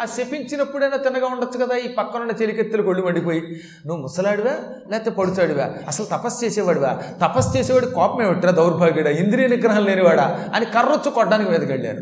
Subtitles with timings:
[0.00, 3.60] ఆ శపించినప్పుడైనా తినగా ఉండొచ్చు కదా ఈ పక్కనున్న చెలికెత్తులు కొళ్ళు మండిపోయి.
[3.86, 4.50] నువ్వు ముసలాడివా?
[4.88, 5.70] లేకపోతే పడుచాడివా?
[5.88, 6.98] అసలు తపస్సు చేసేవాడివా?
[7.26, 9.10] తపస్సు చేసేవాడు కోపం ఏమిట్రా దౌర్భాగ్యుడా?
[9.10, 10.48] ఇంద్రియ నిగ్రహం లేనివాడా?
[10.54, 11.98] అని కర్రొచ్చు కొట్టడానికి వెతకెళ్ళారు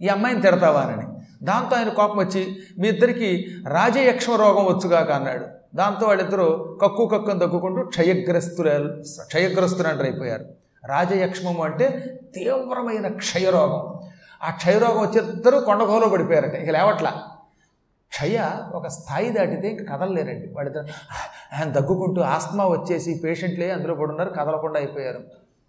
[0.00, 0.80] ఈ అమ్మాయిని తిడతావా?
[0.80, 1.02] అని.
[1.44, 5.46] దాంతో ఆయన కోపం వచ్చి మీ ఇద్దరికి రాజయక్ష్మ రోగం వచ్చుగాక అన్నాడు.
[5.76, 10.44] దాంతో వాళ్ళిద్దరూ కక్కు కక్కును తగ్గుకుంటూ క్షయగ్రస్తులు క్షయగ్రస్తులు అయిపోయారు.
[10.86, 14.08] రాజయక్ష్మము అంటే తీవ్రమైన క్షయరోగం.
[14.42, 16.54] ఆ క్షయరోగం వచ్చి ఇద్దరు కొండగోలో పడిపోయారట.
[16.54, 17.10] ఇక లేవట్లా.
[18.08, 20.52] క్షయ ఒక స్థాయి దాటితే ఇంక కదలలేరండి.
[20.52, 20.86] వాళ్ళిద్దరు
[21.58, 25.20] ఆయన దగ్గుకుంటూ ఆస్మా వచ్చేసి పేషెంట్లే అందులో పడున్నారు కదలకుండా అయిపోయారు.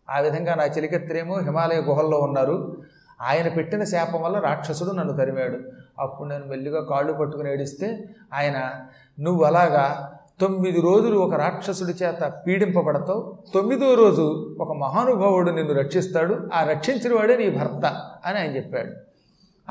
[0.09, 2.81] ఆ విధంగా నా చెలికెత్తరేమో హిమాలయ గుహల్లో ఉన్నారు.
[3.21, 5.59] ఆయన పెట్టిన శాపం వల్ల రాక్షసుడు నన్ను తరిమాడు.
[5.99, 8.71] అప్పుడు నేను మెల్లిగా కాళ్ళు పట్టుకుని ఏడిస్తే ఆయన
[9.19, 13.37] నువ్వు అలాగా తొమ్మిది రోజులు ఒక రాక్షసుడి చేత పీడింపబడతావు.
[13.53, 16.37] తొమ్మిదో రోజు ఒక మహానుభావుడు నిన్ను రక్షిస్తాడు.
[16.53, 17.85] ఆ రక్షించిన వాడే నీ భర్త
[18.25, 18.91] అని ఆయన చెప్పాడు.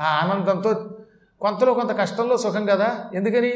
[0.01, 0.89] ఆ ఆనందంతో
[1.41, 2.95] కొంతలో కొంత కష్టంలో సుఖం కదా?
[3.13, 3.49] ఎందుకని?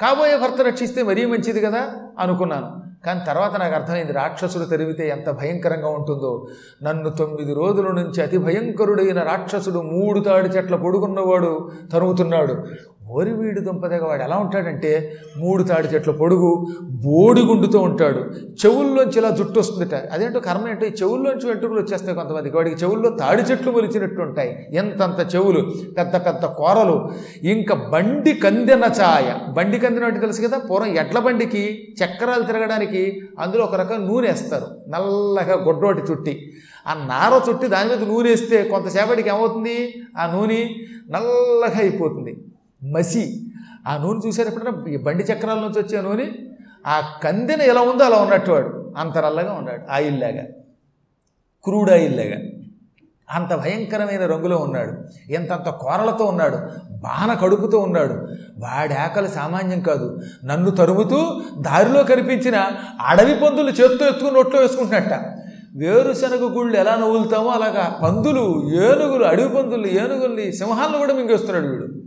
[0.00, 1.92] కాబోయే భర్త రక్షిస్తే మరీ మంచిది కదా?
[2.18, 2.82] అనుకున్నాను.
[3.06, 6.46] కానీ తర్వాత నాకు అర్థమైంది రాక్షసుడు తెరివితే ఎంత భయంకరంగా ఉంటుందో.
[6.82, 12.64] నన్ను తొమ్మిది రోజుల నుంచి అతి భయంకరుడైన రాక్షసుడు మూడు తాడి చెట్ల పొడుగున్నవాడు తరుగుతున్నాడు
[13.08, 18.18] ఓరివీడు దుంపదగ వాడు ఎలా ఉంటాడంటే మూడు తాడి చెట్ల పొడుగు బోడిగుండుతో ఉంటాడు.
[18.66, 19.94] చెవుల్లోంచి ఇలా జుట్టు వస్తుందట.
[19.94, 22.56] అదేంటో కర్మ ఏంటో ఈ చెవుల్లోంచి వెంట్రుకలు వచ్చేస్తాయి కొంతమందికి.
[22.56, 24.66] వాడికి చెవుల్లో తాడి చెట్లు మొలిచినట్టు ఉంటాయి.
[24.72, 27.10] ఎంతంత చెవులు పెద్ద పెద్ద కూరలు.
[27.42, 29.52] ఇంకా బండి కందిన ఛాయ.
[29.52, 34.66] బండి కందిన అంటే తెలుసు కదా పూర్వం ఎడ్ల బండికి చక్రాలు తిరగడానికి అందులో ఒక రకం నూనె వేస్తారు.
[34.88, 36.52] నల్లగా గొడ్డోటి చుట్టి.
[36.86, 39.94] ఆ నార చుట్టి దాని మీద నూనె వేస్తే కొంతసేపటికి ఏమవుతుంది?
[40.18, 40.68] ఆ నూనె
[41.10, 42.44] నల్లగా అయిపోతుంది.
[42.84, 43.40] మసి.
[43.88, 46.26] ఆ నూనె చూసారు ఎప్పుడైనా బండి చక్రాల నుంచి వచ్చే నూనె
[46.86, 50.42] ఆ కందెన ఎలా ఉందో అలా ఉన్నట్టు వాడు అంత నల్లగా ఉన్నాడు ఆయిల్ లాగా.
[51.64, 52.36] క్రూడ్ ఆయిల్ లాగా.
[53.30, 54.92] అంత భయంకరమైన రంగులో ఉన్నాడు.
[55.32, 56.56] ఎంతంత కోరలతో ఉన్నాడు.
[56.92, 58.12] బాణ కడుపుతో ఉన్నాడు.
[58.58, 60.20] వాడి ఆకలి సామాన్యం కాదు.
[60.44, 62.70] నన్ను తరుముతూ దారిలో కనిపించిన
[63.06, 65.12] అడవి పందులు చేత్తో ఎత్తుకుని నోట్లో వేసుకుంటున్నట్ట.
[65.76, 72.01] వేరుశనగ గుళ్ళు ఎలా నవ్వులుతామో అలాగా పందులు ఏనుగులు అడవి పందులు ఏనుగుల్ని సింహాలను కూడా మింగేస్తున్నాడు వీడు.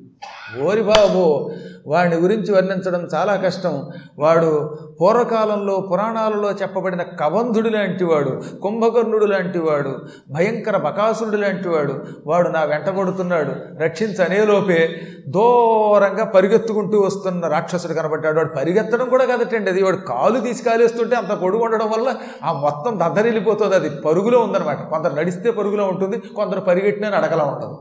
[0.61, 1.51] ఓరి బాబు
[1.87, 3.85] వాడిని గురించి వర్ణించడం చాలా కష్టం.
[4.19, 9.95] వాడు పూర్వకాలంలో పురాణాలలో చెప్పబడిన కబంధుడు లాంటివాడు కుంభకర్ణుడు లాంటివాడు
[10.31, 11.95] భయంకర బకాసురుడు లాంటివాడు
[12.27, 12.49] వాడు.
[12.49, 18.37] నా వెంటబడుతున్నాడు రక్షించనేలోపే దూరంగా పరిగెత్తుకుంటూ వస్తున్న రాక్షసుడు కనబడ్డాడు.
[18.37, 19.83] వాడు పరిగెత్తడం కూడా కదటండి అది.
[19.83, 24.89] వాడు కాలు తీసి కాలేస్తుంటే అంత పొడుగు ఉండడం వల్ల ఆ మొత్తం దద్దరిల్లిపోతుంది అది పరుగులో ఉందన్నమాట.
[24.89, 27.77] కొందరు నడిస్తే పరుగులో ఉంటుంది కొందరు పరిగెట్టిన అడగలా ఉంటుంది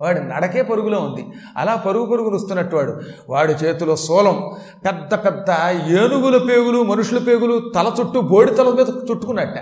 [0.00, 1.26] వాడి నడకే పరుగులో ఉంది.
[1.56, 3.00] అలా పరుగు పరుగులు వస్తున్నట్టు వాడు.
[3.28, 4.50] వాడి చేతిలో సోలం.
[4.84, 5.50] పెద్ద పెద్ద
[5.90, 9.58] ఏనుగుల పేగులు మనుషుల పేగులు తల చుట్టూ బోడి తల మీద చుట్టుకున్నట్ట.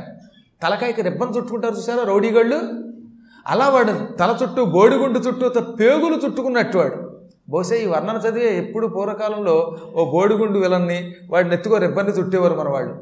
[0.62, 2.60] తలకాయకి రిబ్బన్ చుట్టుకుంటారు చూసారా రౌడీగాళ్ళు?
[3.46, 6.98] అలా వాడు తల చుట్టూ బోడిగుండు చుట్టూ పేగులు చుట్టుకున్నట్టు వాడు.
[7.48, 12.94] బహుశా ఈ వర్ణన చదివే ఎప్పుడు పూర్వకాలంలో ఓ బోడిగుండు విలన్ని వాడిని ఎత్తుకో రిబ్బన్ని చుట్టేవారు మన వాళ్ళు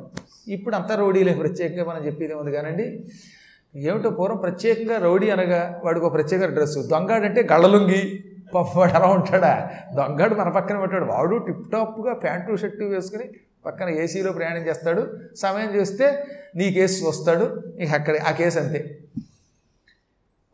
[0.48, 3.04] ఇప్పుడు అంతా రౌడీలే ప్రత్యేకంగా మనం చెప్పేది ఉంది కానండి?
[3.76, 8.24] ఏమిటో పూర్వం ప్రత్యేకంగా రౌడీ అనగా వాడికి ఒక ప్రత్యేక డ్రెస్సు దొంగాడంటే గళ్ళలుంగి.
[8.54, 9.70] పప్పవాడు అలా ఉంటాడా?
[9.94, 11.04] దొంగాడు మన పక్కన పెట్టాడు.
[11.04, 13.24] వాడు టిప్ టాప్గా ప్యాంటు షర్టు వేసుకుని
[13.66, 15.18] పక్కన ఏసీలో ప్రయాణం చేస్తాడు.
[15.36, 17.62] సమయం చేస్తే నీ కేసు వస్తాడు.
[17.80, 18.98] ఇక అక్కడ ఆ కేసు అంతే.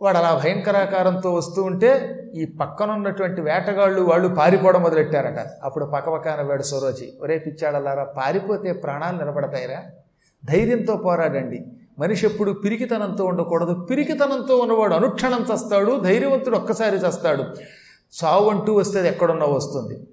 [0.03, 5.47] వాడు అలా భయంకరాకారంతో వస్తూ ఉంటే ఈ పక్కన ఉన్నటువంటి వేటగాళ్ళు వాళ్ళు పారిపోవడం మొదలెట్టారట.
[5.63, 9.83] అప్పుడు పక్కపక్కన వాడు సొరోచి ఒరే పిచ్చాడలారా పారిపోతే ప్రాణాలు నిలబడతాయిరా.
[10.45, 11.67] ధైర్యంతో పోరాడండి.
[11.99, 13.87] మనిషి ఎప్పుడు పిరికితనంతో ఉండకూడదు.
[13.91, 17.43] పిరికితనంతో ఉన్నవాడు అనుక్షణం చస్తాడు ధైర్యవంతుడు ఒక్కసారి చస్తాడు.
[18.25, 20.07] చావు అంటూ వస్తే అది ఎక్కడున్నా వస్తుంది.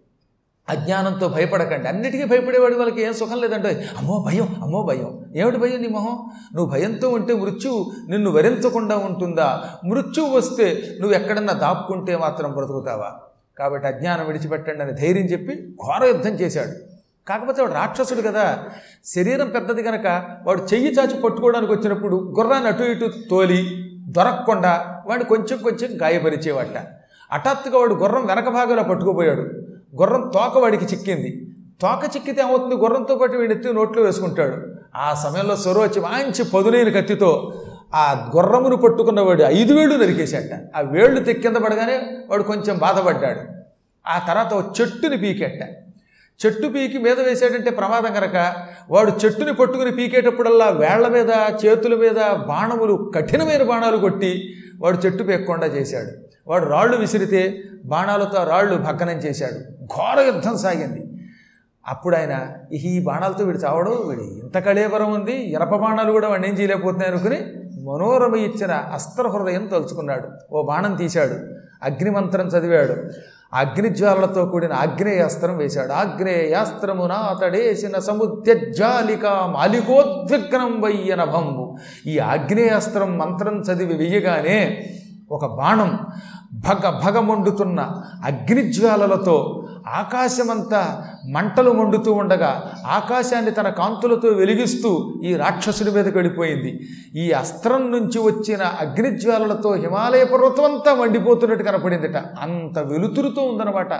[0.69, 1.87] అజ్ఞానంతో భయపడకండి.
[1.87, 5.25] అన్నిటికీ భయపడేవాడి వాళ్ళకి ఏం సుఖం లేదంటే అమ్మో భయం అమ్మో భయం.
[5.35, 6.31] ఏమిటి భయం నీ మొహం?
[6.55, 9.69] నువ్వు భయంతో ఉంటే మృత్యువు నిన్ను వరించకుండా ఉంటుందా?
[9.85, 13.13] మృత్యువు వస్తే నువ్వు ఎక్కడన్నా దాక్కుంటే మాత్రం బ్రతుకుతావా?
[13.57, 16.94] కాబట్టి అజ్ఞానం విడిచిపెట్టండి అని ధైర్యం చెప్పి ఘోర యుద్ధం చేశాడు.
[17.27, 18.59] కాకపోతే వాడు రాక్షసుడు కదా.
[19.05, 25.57] శరీరం పెద్దది కనుక వాడు చెయ్యి చాచి పట్టుకోవడానికి వచ్చినప్పుడు గుర్రాన్ని అటు ఇటు తోలి దొరకకుండా వాడిని కొంచెం
[25.57, 26.87] కొంచెం గాయపరిచేవాట.
[27.33, 29.41] హఠాత్తుగా వాడు గుర్రం వెనక భాగంలో పట్టుకుపోయాడు.
[30.01, 31.47] గుర్రం తోక వాడికి చిక్కింది.
[31.81, 32.75] తోక చిక్కితే ఏమవుతుంది?
[32.75, 34.75] గుర్రంతో పాటు వీడి ఎత్తి నోట్లో వేసుకుంటాడు.
[34.95, 37.53] ఆ సమయంలో సొరవచ్చి మంచి పదునైన కత్తితో
[37.93, 40.77] ఆ గుర్రమును పట్టుకున్నవాడు ఐదు వేళ్ళు నరికేశాట.
[40.77, 43.39] ఆ వేళ్ళు తెక్కింద పడగానే వాడు కొంచెం బాధపడ్డాడు.
[44.07, 45.84] ఆ తర్వాత చెట్టుని పీకెట్ట
[46.39, 48.53] చెట్టు పీకి మీద వేసాడంటే ప్రమాదం కనుక
[48.89, 51.29] వాడు చెట్టుని పట్టుకుని పీకేటప్పుడల్లా వేళ్ళ మీద
[51.65, 56.11] చేతుల మీద బాణములు కఠినమైన బాణాలు కొట్టి వాడు చెట్టు పీక్కుండా చేశాడు.
[56.47, 59.85] వాడు రాళ్ళు విసిరితే బాణాలతో రాళ్ళు భగ్గనం చేశాడు.
[59.85, 61.01] ఘోర యుద్ధం సాగింది.
[61.87, 66.55] అప్పుడు ఆయన ఈ బాణాలతో వీడు చావడం వీడి ఇంత కళేబరం ఉంది ఇనప బాణాలు కూడా వాడిని ఏం
[66.55, 67.39] చేయలేకపోతున్నాయి అనుకుని
[67.85, 70.27] మనోరమ ఇచ్చిన అస్త్ర హృదయం తలుచుకున్నాడు.
[70.51, 71.35] ఓ బాణం తీశాడు.
[71.83, 72.95] అగ్నిమంత్రం చదివాడు.
[73.55, 75.91] అగ్నిజ్వాలతో కూడిన ఆగ్నేయాస్త్రం వేశాడు.
[75.91, 81.77] ఆగ్నేయాస్త్రమున అతడేసిన సముద్యజ్జాలిక మాలికోద్విగ్నం వయ్యన భంబు.
[82.05, 84.85] ఈ ఆగ్నేయాస్త్రం మంత్రం చదివి వెయ్యగానే
[85.31, 85.99] ఒక బాణం
[86.55, 96.17] భగ భగ మండుతున్న అగ్నిజ్వాలలతో ఆకాశమంతా మంటలు మండుతూ ఉండగా ఆకాశాన్ని తన కాంతులతో వెలిగిస్తూ ఈ రాక్షసుడి మీదకి
[96.17, 96.79] వెళ్ళిపోయింది.
[97.15, 102.15] ఈ అస్త్రం నుంచి వచ్చిన అగ్నిజ్వాలలతో హిమాలయ పర్వతం అంతా మండిపోతున్నట్టు కనపడిందిట.
[102.15, 103.93] అంత వెలుతురుతో ఉందన్నమాట.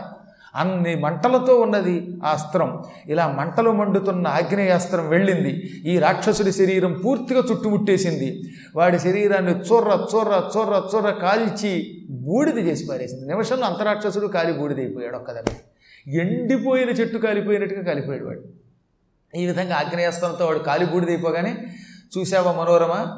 [0.56, 2.84] అన్ని మంటలతో ఉన్నది ఆ అస్త్రం.
[3.06, 5.50] ఇలా మంటలు మండుతున్న ఆగ్నేయాస్త్రం వెళ్ళింది.
[5.86, 8.42] ఈ రాక్షసుడి శరీరం పూర్తిగా చుట్టుముట్టేసింది.
[8.76, 13.28] వాడి శరీరాన్ని చొర్ర చొర్ర చొర్ర చొర్ర కాల్చి బూడిద చేసి పారేసింది.
[13.28, 15.56] నిమిషంలో అంతరాక్షసుడు కాలి బూడిదైపోయాడు ఒక్కదాన్ని.
[16.20, 18.42] ఎండిపోయిన చెట్టు కాలిపోయినట్టుగా కాలిపోయాడు వాడు.
[19.38, 21.58] ఈ విధంగా ఆగ్నేయాస్త్రంతో వాడు కాలి బూడిదైపోగానే
[22.18, 23.18] చూసావా మనోరమ?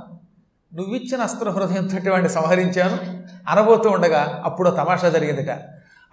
[0.73, 2.97] నువ్విచ్చిన అస్త్ర హృదయంతో వాడిని సంహరించాను.
[3.49, 5.49] అనబోతూ ఉండగా అప్పుడు తమాషా జరిగిందిట.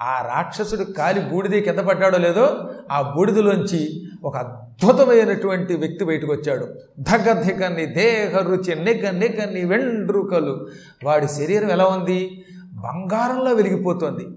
[0.02, 6.68] ఆ రాక్షసుడు కాలి బూడిద కింద పడ్డాడో లేదో ఆ బూడిదలోంచి ఒక అద్భుతమైనటువంటి వ్యక్తి బయటకు వచ్చాడు
[6.98, 10.66] ధగధికని దేహ రుచి నిగ నిగని వెండ్రుకలు.
[11.04, 12.44] వాడి శరీరం ఎలా ఉంది?
[12.72, 14.28] బంగారంలో వెలిగిపోతుంది.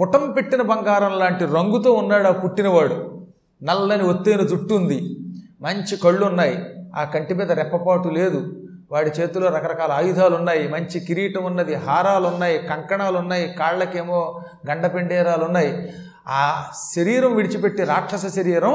[0.00, 3.20] పుటం పెట్టిన బంగారం లాంటి రంగుతో ఉన్నాడు ఆ పుట్టినవాడు.
[3.62, 5.16] నల్లని ఒత్తైన జుట్టు ఉంది.
[5.60, 6.58] మంచి కళ్ళు ఉన్నాయి
[6.96, 8.59] ఆ కంటి మీద రెప్పపాటు లేదు.
[8.92, 14.40] వాడి చేతిలో రకరకాల ఆయుధాలు ఉన్నాయి మంచి కిరీటం ఉన్నది హారాలు ఉన్నాయి కంకణాలు ఉన్నాయి కాళ్ళకేమో
[14.70, 15.92] గండపెండేరాలు ఉన్నాయి
[16.28, 18.74] ఆ శరీరం విడిచిపెట్టి రాక్షస శరీరం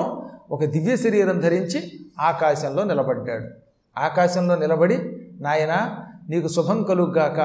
[0.52, 3.48] ఒక దివ్య శరీరం ధరించి ఆకాశంలో నిలబడ్డాడు.
[4.00, 4.98] ఆకాశంలో నిలబడి
[5.40, 5.74] నాయన
[6.30, 7.40] నీకు శుభం కలుగ్గాక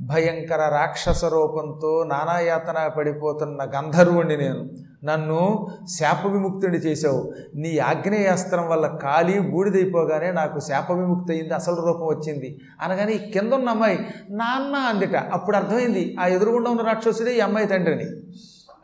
[0.00, 4.68] భయంకర రాక్షస రూపంతో నానాయాతన పడిపోతున్న గంధర్వుణ్ణి నేను.
[5.04, 7.32] నన్ను శాప విముక్తుడి చేశావు.
[7.54, 12.60] నీ ఆగ్నేయాస్త్రం వల్ల ఖాళీ బూడిదైపోగానే నాకు శాప విముక్తి అయింది అసలు రూపం వచ్చింది.
[12.82, 15.16] అనగానే ఈ కింద ఉన్న అమ్మాయి నాన్న అందిట.
[15.16, 18.04] అప్పుడు అర్థమైంది ఆ ఎదురుగుండా ఉన్న రాక్షసుడే ఈ అమ్మాయి తండ్రిని.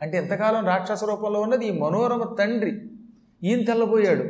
[0.01, 2.81] అంటే ఎంతకాలం రాక్షస రూపంలో ఉన్నది ఈ మనోరమ తండ్రి.
[3.43, 4.23] ఈయన తెల్లబోయాడు.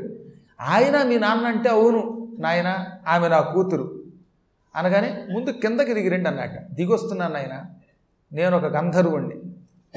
[0.61, 2.75] ఆయన మీ నాన్న అంటే అవును నాయన
[3.07, 4.00] ఆమె నా కూతురు.
[4.75, 7.61] అనగానే ముందు కిందకి దిగి రండి అన్నట్ట దిగొస్తున్నాను ఆయన
[8.33, 9.35] నేను ఒక గంధర్వుణ్ణి.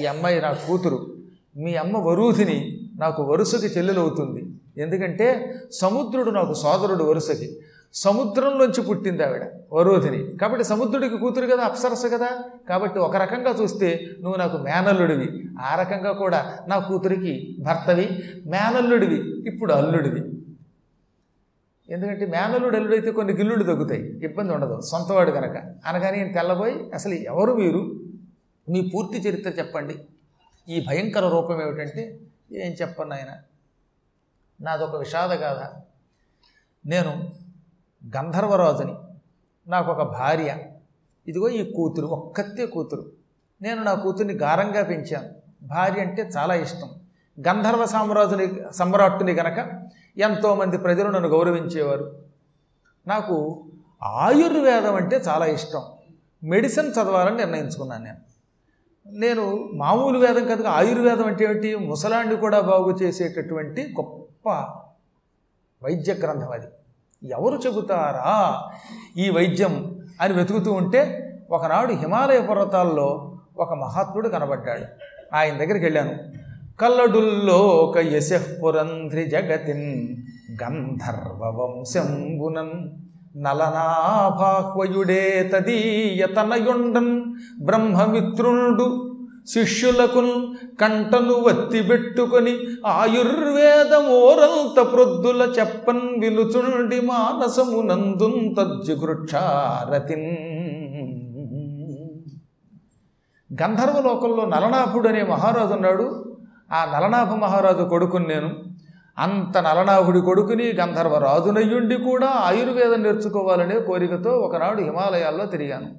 [0.03, 1.15] ఈ అమ్మాయి నా కూతురు.
[1.57, 4.45] మీ అమ్మ వరూధిని నాకు వరుసకి చెల్లెలవుతుంది.
[4.83, 7.57] ఎందుకంటే సముద్రుడు నాకు సోదరుడు వరుసకి.
[7.95, 10.37] సముద్రంలోంచి పుట్టింది ఆవిడ వరోధిని.
[10.37, 12.29] కాబట్టి సముద్రుడికి కూతురు కదా అప్సరస కదా?
[12.69, 15.45] కాబట్టి ఒక రకంగా చూస్తే నువ్వు నాకు మేనల్లుడివి.
[15.61, 18.09] ఆ రకంగా కూడా నా కూతురికి భర్తవి
[18.47, 20.34] మేనల్లుడివి ఇప్పుడు అల్లుడివి.
[21.89, 24.25] ఎందుకంటే మేనల్లుడు అయితే కొన్ని గిల్లుళ్ళు తగ్గుతాయి.
[24.25, 24.81] ఇబ్బంది ఉండదు.
[24.81, 28.01] సొంతవాడు కనుక అనగానే నేను తెల్లబోయి అసలు ఎవరు మీరు?
[28.69, 30.05] మీ పూర్తి చరిత్ర చెప్పండి.
[30.69, 32.21] ఈ భయంకర రూపం ఏమిటంటే
[32.53, 33.37] ఏం చెప్పను ఆయన
[34.61, 35.83] నాదొక విషాద గాథ.
[36.89, 37.33] నేను
[38.17, 38.95] గంధర్వరాజుని.
[39.71, 40.57] నాకు ఒక భార్య.
[41.29, 43.11] ఇదిగో ఈ కూతురు ఒక్కతే కూతురు.
[43.63, 45.29] నేను నా కూతుర్ని గారంగా పెంచాను.
[45.63, 46.91] భార్య అంటే చాలా ఇష్టం.
[47.49, 49.85] గంధర్వ సామ్రాజుని సమ్రాట్టుని గనక
[50.19, 52.19] ఎంతోమంది ప్రజలు నన్ను గౌరవించేవారు.
[53.07, 53.65] నాకు
[54.03, 55.83] ఆయుర్వేదం అంటే చాలా ఇష్టం.
[56.45, 58.17] మెడిసిన్ చదవాలని నిర్ణయించుకున్నాను నేను.
[59.07, 61.77] నేను మామూలు వేదం కదా ఆయుర్వేదం అంటే ఏమిటి?
[61.77, 64.49] ముసలాండి కూడా బాగు చేసేటటువంటి గొప్ప
[65.83, 66.67] వైద్య గ్రంథం అది.
[67.29, 68.63] ఎవరు చెబుతారా?
[69.17, 74.85] ఈ వైద్యం అని వెతుకుతూ ఉంటే ఒకనాడు హిమాలయ పర్వతాల్లో ఒక మహాత్ముడు కనబడ్డాడు.
[75.37, 76.19] ఆయన దగ్గరికి వెళ్ళాను.
[76.81, 80.09] కల్లడుల్లోక యశపురంధ్రి జగతిన్
[80.63, 82.89] గంధర్వ వంశంబునన్
[83.37, 89.15] నలనాభాహ్వయుడే తదీయతనయుండన్ బ్రహ్మమిత్రుండు
[89.47, 90.21] శిష్యులకు
[90.81, 100.31] కంటను వత్తిబెట్టుకొని ఆయుర్వేదమోరంత ప్రొద్దుల చెప్పన్ వినుచుండి మానసమునందున్ తజ్జుగృక్షారతిన్.
[103.53, 106.34] గంధర్వలోకంలో నలనాభుడు అనే మహారాజు ఉన్నాడు
[106.73, 108.51] ఆ నలనాభ మహారాజు కొడుకుని నేను.
[109.19, 115.91] అంత నలనాభుడి కొడుకుని గంధర్వ రాజునయ్యుండి కూడా ఆయుర్వేదం నేర్చుకోవాలనే కోరికతో ఒకనాడు హిమాలయాల్లో తిరిగాను.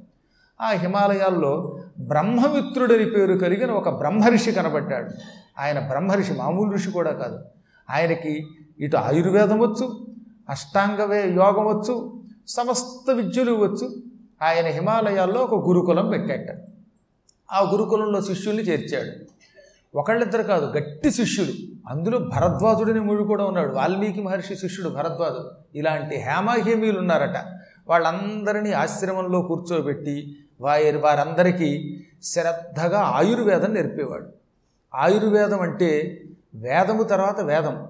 [0.62, 5.10] ఆ హిమాలయాల్లో బ్రహ్మమిత్రుడని పేరు కలిగిన ఒక బ్రహ్మర్షి కనబడ్డాడు.
[5.60, 7.40] ఆయన బ్రహ్మర్షి మామూలు ఋషి కూడా కాదు.
[7.90, 8.48] ఆయనకి
[8.80, 10.06] ఇటు ఆయుర్వేదం వచ్చు
[10.50, 13.90] అష్టాంగవే యోగం వచ్చు సమస్త విద్యలు వచ్చు.
[14.44, 16.58] ఆయన హిమాలయాల్లో ఒక గురుకులం పెట్టాట.
[17.54, 19.35] ఆ గురుకులంలో శిష్యుల్ని చేర్చాడు.
[19.96, 21.52] ఒకళ్ళిద్దరు కాదు గట్టి శిష్యుడు.
[21.90, 23.74] అందులో భరద్వాజుడని ముడు కూడా ఉన్నాడు.
[23.74, 25.78] వాల్మీకి మహర్షి శిష్యుడు భరద్వాజుడు.
[25.78, 27.36] ఇలాంటి హేమాహేమీలు ఉన్నారట.
[27.90, 34.25] వాళ్ళందరినీ ఆశ్రమంలో కూర్చోబెట్టి వారి వారందరికీ శ్రద్ధగా ఆయుర్వేదం నేర్పేవాడు.
[34.96, 36.22] ఆయుర్వేదం అంటే
[36.56, 37.88] వేదము తర్వాత వేదం.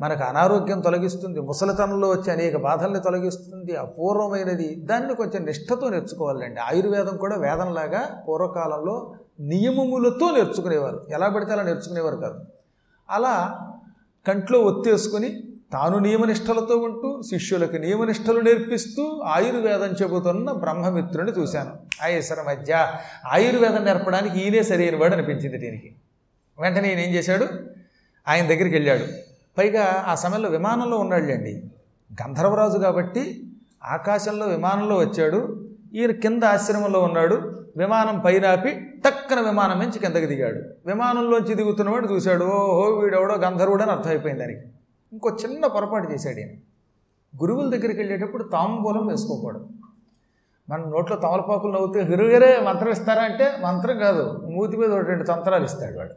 [0.00, 4.74] మనకు అనారోగ్యం తొలగిస్తుంది ముసలితనంలో వచ్చే అనేక బాధల్ని తొలగిస్తుంది అపూర్వమైనది.
[4.74, 6.60] దాన్ని కొంచెం నిష్ఠతో నేర్చుకోవాలండి.
[6.60, 11.06] ఆయుర్వేదం కూడా వేదంలాగా పూర్వకాలంలో నియమములతో నేర్చుకునేవారు.
[11.10, 12.44] ఎలా పడితే అలా నేర్చుకునేవారు కాదు.
[13.10, 13.58] అలా
[14.28, 15.42] కంట్లో ఒత్తేసుకొని
[15.72, 21.76] తాను నియమనిష్టలతో ఉంటూ శిష్యులకు నియమనిష్టలు నేర్పిస్తూ ఆయుర్వేదం చెబుతున్న బ్రహ్మమిత్రుని చూశాను.
[22.02, 22.92] ఆయేశ్వర మధ్య
[23.26, 25.94] ఆయుర్వేదం నేర్పడానికి ఈయనే సరైన వాడు అనిపించింది దీనికి.
[26.60, 27.46] వెంటనే ఈయన ఏం చేశాడు?
[28.28, 29.04] ఆయన దగ్గరికి వెళ్ళాడు.
[29.58, 31.62] పైగా ఆ సమయంలో విమానంలో ఉన్నాడులేండి.
[32.22, 33.42] గంధర్వరాజు కాబట్టి
[33.84, 35.68] ఆకాశంలో విమానంలో వచ్చాడు.
[35.94, 37.57] ఈయన కింద ఆశ్రమంలో ఉన్నాడు.
[37.76, 40.60] విమానం పైనాపి టక్కన విమానం నుంచి కిందకి దిగాడు.
[40.86, 44.60] విమానంలోంచి దిగుతున్నవాడు చూశాడు ఓహో వీడెవడో గంధర్వుడు అని అర్థమైపోయింది దానికి.
[45.12, 46.48] ఇంకో చిన్న పొరపాటు చేశాడు ఈయన.
[47.42, 49.68] గురువుల దగ్గరికి వెళ్ళేటప్పుడు తాంబూలం వేసుకోకూడదు.
[50.70, 55.64] మన నోట్లో తమలపాకులు నవ్వుతే హిరుగరే మంత్రం ఇస్తారా అంటే మంత్రం కాదు మూతి మీద ఒక రెండు తంత్రాలు
[55.64, 56.12] ఇస్తాడు వాడు.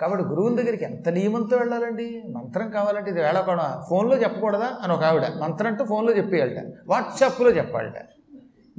[0.00, 2.22] కాబట్టి గురువుల దగ్గరికి ఎంత నియమంతో వెళ్ళాలండి?
[2.28, 4.70] మంత్రం కావాలంటే ఇది వేళకోవడం ఫోన్లో చెప్పకూడదా?
[4.82, 5.22] అని ఒక ఆవిడ.
[5.42, 6.64] మంత్రం అంటే ఫోన్లో చెప్పేయాలట.
[6.86, 7.94] వాట్సాప్లో చెప్పాలట.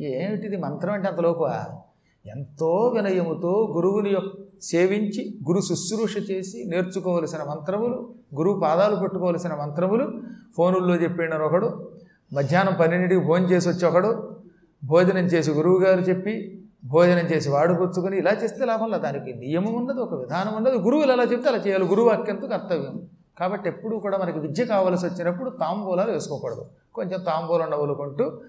[0.03, 1.65] ఏమిటిది మంత్రం అంటే అంతలోపువా
[2.25, 10.11] ఎంతో వినయముతో గురువుని యొక్క సేవించి గురు శుశ్రూష చేసి నేర్చుకోవలసిన మంత్రములు గురువు పాదాలు పట్టుకోవలసిన మంత్రములు
[10.57, 11.89] ఫోనుల్లో చెప్పిన ఒకడు
[12.33, 14.39] మధ్యాహ్నం పన్నెండింటికి భోజనం చేసి వచ్చి ఒకడు
[14.83, 19.01] భోజనం చేసి గురువుగారు చెప్పి భోజనం చేసి వాడు పుచ్చుకొని ఇలా చేస్తే లాభం లేదు.
[19.01, 20.77] దానికి నియమం ఉన్నది ఒక విధానం ఉన్నది.
[20.77, 21.85] గురువులు ఎలా చెప్తే అలా చేయాలి.
[21.85, 23.01] గురువు వాక్యంతో కర్తవ్యం.
[23.39, 26.65] కాబట్టి ఎప్పుడూ కూడా మనకి విద్య కావలసి వచ్చినప్పుడు తాంబూలాలు వేసుకోకూడదు.
[26.95, 28.41] కొంచెం తాంబూలం నవ్వులుకుంటూ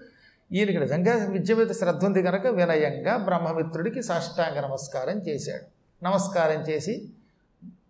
[0.53, 5.63] ఈయనకి నిజంగా విద్య మీద శ్రద్ధ ఉంది కనుక వినయంగా బ్రహ్మమిత్రుడికి సాష్టాంగ నమస్కారం చేశాడు.
[6.05, 7.09] నమస్కారం చేసి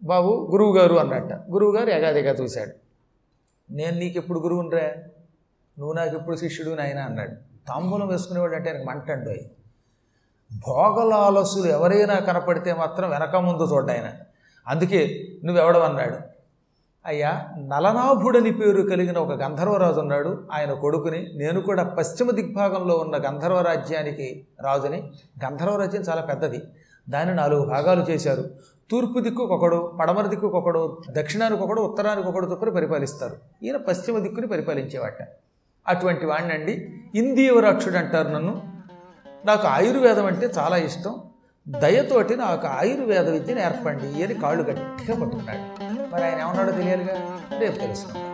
[0.03, 1.33] బాబు గురువుగారు అన్నట్ట.
[1.33, 2.71] గురువుగారు ఎగాదిగా చూశాడు.
[3.71, 4.87] నేను నీకు ఎప్పుడు గురువునరా
[5.79, 7.31] నువ్వు నాకు ఎప్పుడు శిష్యుడు నాయన అన్నాడు.
[7.67, 9.29] తాంబూలం వేసుకునేవాడు అంటే ఆయనకు మంటండు
[10.53, 14.13] భోగలాలసులు ఎవరైనా కనపడితే మాత్రం వెనక ముందు చూడ్డాయన.
[14.67, 16.30] అందుకే నువ్వెవడమన్నాడు
[17.05, 20.47] అయ్యా నలనాభుడని పేరు కలిగిన ఒక గంధర్వరాజు ఉన్నాడు.
[20.51, 25.11] ఆయన కొడుకుని నేను కూడా పశ్చిమ దిగ్భాగంలో ఉన్న గంధర్వ రాజ్యానికి రాజుని.
[25.45, 26.61] గంధర్వ రాజ్యం చాలా పెద్దది.
[27.09, 28.45] దాన్ని నాలుగు భాగాలు చేశారు.
[28.91, 33.37] తూర్పు దిక్కుకొకడు పడమర దిక్కుకు ఒకడు దక్షిణానికి ఒకడు ఉత్తరానికి ఒకడు చొప్పున పరిపాలిస్తారు.
[33.63, 35.17] ఈయన పశ్చిమ దిక్కుని పరిపాలించేవాట.
[35.87, 36.89] అటువంటి వాణ్ణండి.
[37.15, 38.61] ఇందీవరాక్షుడు అంటారు నన్ను.
[39.45, 41.15] నాకు ఆయుర్వేదం అంటే చాలా ఇష్టం.
[41.65, 45.63] దయతోటి నాకు ఆయుర్వేద విద్యను ఏర్పండి అని కాళ్ళు గట్టిగా పట్టుకున్నాడు
[46.13, 47.15] మరి ఆయన ఏమన్నాడో తెలియాలిగా
[47.59, 48.27] రేపు తెలుసుకుందాం